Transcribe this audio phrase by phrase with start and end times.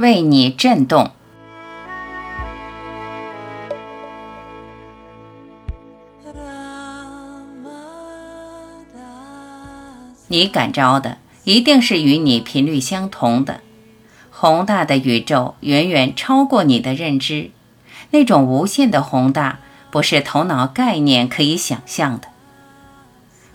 [0.00, 1.10] 为你震动。
[10.28, 13.60] 你感召的一定是与你频率相同的，
[14.30, 17.50] 宏大的宇宙远远超过你的认知，
[18.12, 19.58] 那种无限的宏大
[19.90, 22.28] 不是头脑概念可以想象的。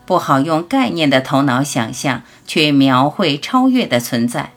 [0.05, 4.51] 不好用概念的头脑想象去描绘超越的存在，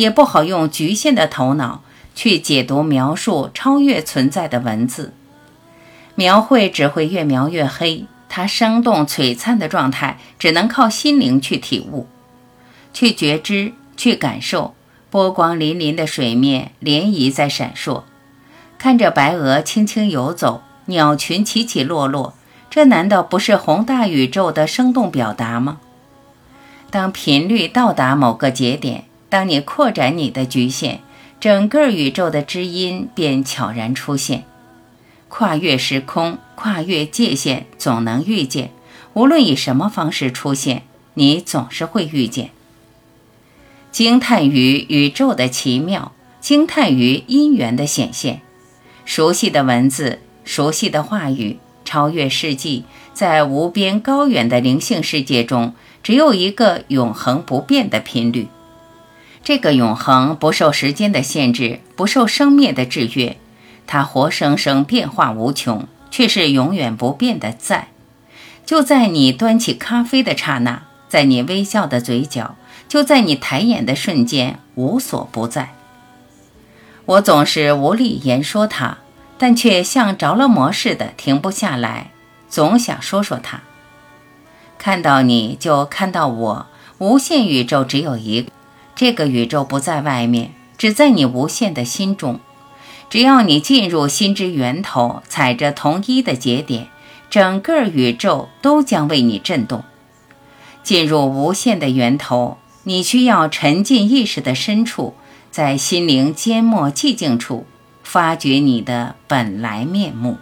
[0.00, 1.82] 也不好用局限的头脑
[2.14, 5.12] 去解读描述超越存在的文字。
[6.14, 8.06] 描绘只会越描越黑。
[8.32, 12.06] 它生动璀璨的状态，只能靠心灵去体悟、
[12.94, 14.74] 去觉知、去感受。
[15.10, 18.04] 波光粼粼的水面，涟漪在闪烁，
[18.78, 22.34] 看着白鹅轻轻游走，鸟群起起落落，
[22.70, 25.78] 这难道不是宏大宇宙的生动表达吗？
[26.88, 30.98] 当频率到达某个节点，当你扩展你的局限，
[31.40, 34.44] 整个宇宙的知音便悄然出现。
[35.28, 38.72] 跨越时空，跨越界限，总能遇见。
[39.14, 40.82] 无论以什么方式出现，
[41.14, 42.50] 你总是会遇见。
[43.92, 48.40] 惊叹于宇宙的奇妙，惊叹于因缘的显现。
[49.04, 58.48] 熟悉的文字，熟悉的话语，超越世纪，在无边高远的灵性世界中，只有一个永恒不变的频率。
[59.42, 63.36] 这个永恒不受时间的限制，不受生灭的制约。
[63.86, 67.88] 它活生生变化无穷，却是永远不变的在。
[68.64, 72.54] 就在你端起咖啡的刹那，在你微笑的嘴角，
[72.86, 75.74] 就在你抬眼的瞬间，无所不在。
[77.06, 78.98] 我总是无力言说它，
[79.38, 82.12] 但却像着了魔似的停不下来，
[82.48, 83.62] 总想说说它。
[84.78, 86.66] 看到你就看到我，
[86.98, 88.46] 无限宇宙只有一，
[89.00, 92.38] 这个宇宙不在外面，只在你无限的心中。
[93.08, 96.88] 只要你进入心之源头，踩着同一的节点，
[97.30, 99.84] 整个宇宙都将为你震动。
[100.82, 105.14] 进入无限的源头，你需要沉浸意识的深处，
[105.50, 107.64] 在心灵缄默寂静处，
[108.02, 110.36] 发掘你的本来面目。